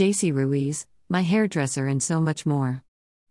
[0.00, 2.82] JC Ruiz, my hairdresser, and so much more.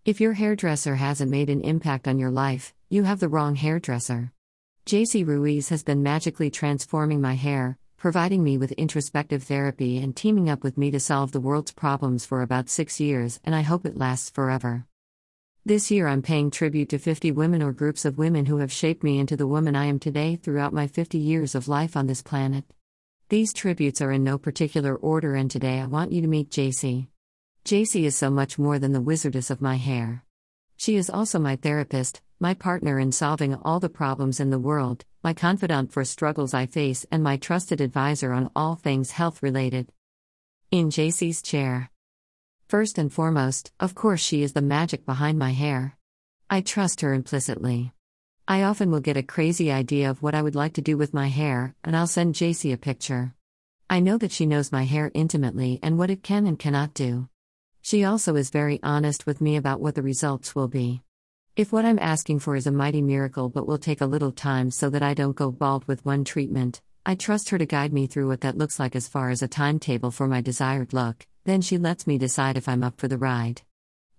[0.05, 4.31] If your hairdresser hasn't made an impact on your life, you have the wrong hairdresser.
[4.85, 10.47] JC Ruiz has been magically transforming my hair, providing me with introspective therapy and teaming
[10.47, 13.83] up with me to solve the world's problems for about six years, and I hope
[13.83, 14.85] it lasts forever.
[15.65, 19.01] This year, I'm paying tribute to 50 women or groups of women who have shaped
[19.03, 22.21] me into the woman I am today throughout my 50 years of life on this
[22.21, 22.63] planet.
[23.29, 27.09] These tributes are in no particular order, and today I want you to meet JC.
[27.63, 30.23] JC is so much more than the wizardess of my hair.
[30.77, 35.05] She is also my therapist, my partner in solving all the problems in the world,
[35.23, 39.91] my confidant for struggles I face, and my trusted advisor on all things health related.
[40.71, 41.91] In JC's chair.
[42.67, 45.95] First and foremost, of course, she is the magic behind my hair.
[46.49, 47.93] I trust her implicitly.
[48.51, 51.13] I often will get a crazy idea of what I would like to do with
[51.13, 53.35] my hair, and I'll send JC a picture.
[53.91, 57.29] I know that she knows my hair intimately and what it can and cannot do.
[57.83, 61.03] She also is very honest with me about what the results will be.
[61.55, 64.71] If what I'm asking for is a mighty miracle but will take a little time
[64.71, 68.07] so that I don't go bald with one treatment, I trust her to guide me
[68.07, 71.61] through what that looks like as far as a timetable for my desired look, then
[71.61, 73.61] she lets me decide if I'm up for the ride.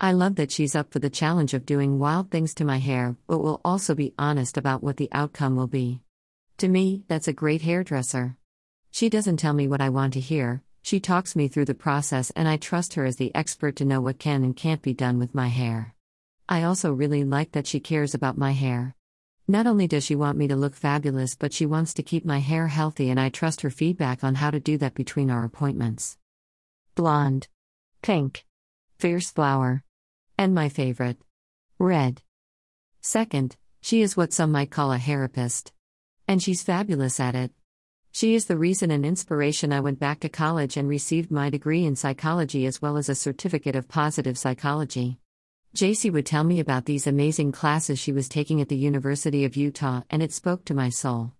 [0.02, 3.16] I love that she's up for the challenge of doing wild things to my hair,
[3.26, 6.00] but will also be honest about what the outcome will be.
[6.56, 8.38] To me, that's a great hairdresser.
[8.90, 12.30] She doesn't tell me what I want to hear, she talks me through the process,
[12.30, 15.18] and I trust her as the expert to know what can and can't be done
[15.18, 15.94] with my hair.
[16.48, 18.96] I also really like that she cares about my hair.
[19.46, 22.38] Not only does she want me to look fabulous, but she wants to keep my
[22.38, 26.16] hair healthy, and I trust her feedback on how to do that between our appointments.
[26.94, 27.48] Blonde,
[28.00, 28.46] pink,
[28.98, 29.84] fierce flower,
[30.40, 31.18] and my favorite,
[31.78, 32.22] red.
[33.02, 35.70] Second, she is what some might call a hairapist.
[36.26, 37.52] And she's fabulous at it.
[38.10, 41.84] She is the reason and inspiration I went back to college and received my degree
[41.84, 45.18] in psychology as well as a certificate of positive psychology.
[45.76, 49.58] JC would tell me about these amazing classes she was taking at the University of
[49.58, 51.32] Utah, and it spoke to my soul.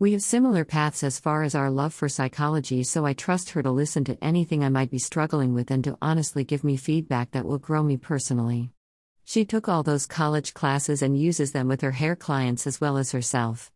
[0.00, 3.62] We have similar paths as far as our love for psychology, so I trust her
[3.62, 7.32] to listen to anything I might be struggling with and to honestly give me feedback
[7.32, 8.70] that will grow me personally.
[9.26, 12.96] She took all those college classes and uses them with her hair clients as well
[12.96, 13.70] as herself.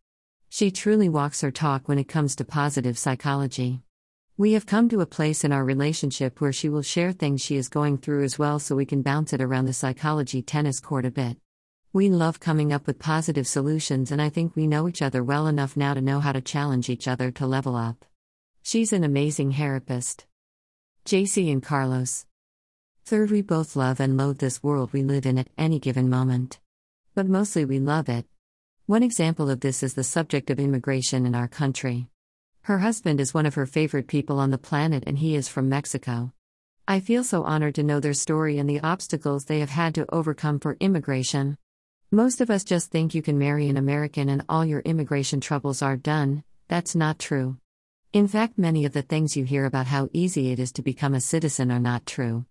[0.49, 3.83] She truly walks her talk when it comes to positive psychology.
[4.35, 7.55] We have come to a place in our relationship where she will share things she
[7.55, 11.05] is going through as well so we can bounce it around the psychology tennis court
[11.05, 11.37] a bit.
[11.95, 15.47] We love coming up with positive solutions, and I think we know each other well
[15.47, 18.03] enough now to know how to challenge each other to level up.
[18.63, 20.25] She's an amazing therapist.
[21.05, 22.25] JC and Carlos.
[23.05, 26.59] Third, we both love and loathe this world we live in at any given moment.
[27.13, 28.25] But mostly we love it.
[28.87, 32.09] One example of this is the subject of immigration in our country.
[32.63, 35.69] Her husband is one of her favorite people on the planet and he is from
[35.69, 36.33] Mexico.
[36.89, 40.13] I feel so honored to know their story and the obstacles they have had to
[40.13, 41.57] overcome for immigration.
[42.11, 45.81] Most of us just think you can marry an American and all your immigration troubles
[45.81, 47.57] are done, that's not true.
[48.13, 51.13] In fact, many of the things you hear about how easy it is to become
[51.13, 52.45] a citizen are not true.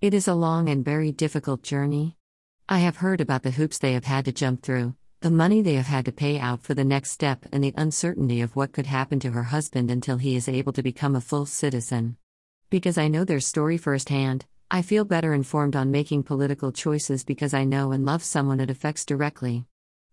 [0.00, 2.16] It is a long and very difficult journey.
[2.68, 5.74] I have heard about the hoops they have had to jump through, the money they
[5.74, 8.86] have had to pay out for the next step, and the uncertainty of what could
[8.86, 12.16] happen to her husband until he is able to become a full citizen.
[12.70, 17.54] Because I know their story firsthand, I feel better informed on making political choices because
[17.54, 19.64] I know and love someone it affects directly.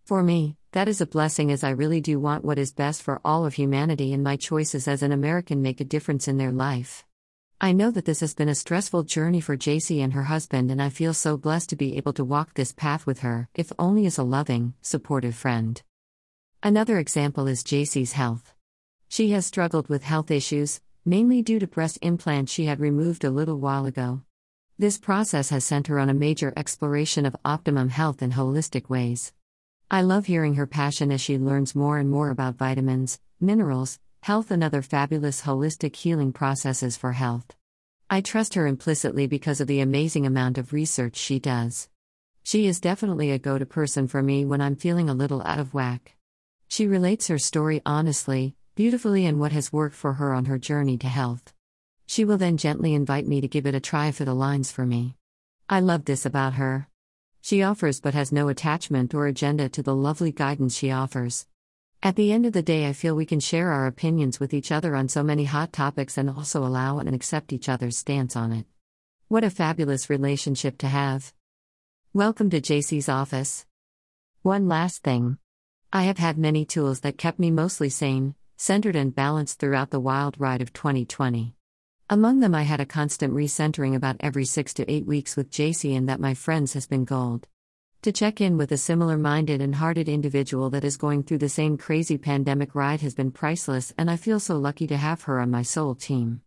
[0.06, 3.19] For me, that is a blessing as I really do want what is best for
[3.25, 7.03] all of humanity, and my choices as an American make a difference in their life.
[7.59, 10.80] I know that this has been a stressful journey for JC and her husband, and
[10.80, 14.06] I feel so blessed to be able to walk this path with her, if only
[14.06, 15.81] as a loving, supportive friend.
[16.62, 18.53] Another example is JC's health.
[19.09, 23.31] She has struggled with health issues, mainly due to breast implants she had removed a
[23.31, 24.22] little while ago.
[24.79, 29.31] This process has sent her on a major exploration of optimum health in holistic ways.
[29.91, 34.50] I love hearing her passion as she learns more and more about vitamins, minerals, health,
[34.50, 37.45] and other fabulous holistic healing processes for health.
[38.09, 41.87] I trust her implicitly because of the amazing amount of research she does.
[42.41, 45.59] She is definitely a go to person for me when I'm feeling a little out
[45.59, 46.16] of whack.
[46.67, 50.97] She relates her story honestly, beautifully, and what has worked for her on her journey
[50.97, 51.53] to health.
[52.05, 54.85] She will then gently invite me to give it a try if it aligns for
[54.85, 55.16] me.
[55.70, 56.88] I love this about her.
[57.41, 61.47] She offers but has no attachment or agenda to the lovely guidance she offers.
[62.02, 64.72] At the end of the day, I feel we can share our opinions with each
[64.72, 68.52] other on so many hot topics and also allow and accept each other's stance on
[68.52, 68.66] it.
[69.29, 71.34] What a fabulous relationship to have.
[72.14, 73.66] Welcome to JC's office.
[74.41, 75.38] One last thing.
[75.91, 80.00] I have had many tools that kept me mostly sane, centered, and balanced throughout the
[80.00, 81.55] wild ride of 2020.
[82.14, 85.98] Among them, I had a constant recentering about every six to eight weeks with JC,
[85.98, 87.48] and that my friends has been gold.
[88.04, 91.50] To check in with a similar minded and hearted individual that is going through the
[91.50, 95.40] same crazy pandemic ride has been priceless, and I feel so lucky to have her
[95.40, 96.42] on my soul team.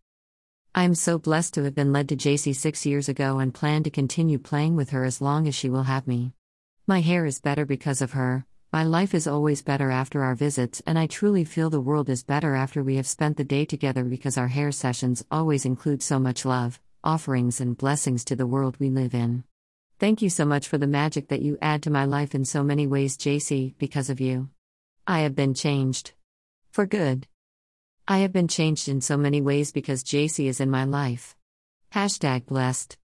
[0.73, 3.83] I am so blessed to have been led to JC six years ago and plan
[3.83, 6.31] to continue playing with her as long as she will have me.
[6.87, 10.81] My hair is better because of her, my life is always better after our visits,
[10.85, 14.03] and I truly feel the world is better after we have spent the day together
[14.03, 18.77] because our hair sessions always include so much love, offerings, and blessings to the world
[18.79, 19.45] we live in.
[19.99, 22.61] Thank you so much for the magic that you add to my life in so
[22.61, 24.49] many ways, JC, because of you.
[25.07, 26.11] I have been changed.
[26.69, 27.25] For good.
[28.07, 31.35] I have been changed in so many ways because JC is in my life.
[31.93, 32.95] Hashtag blessed.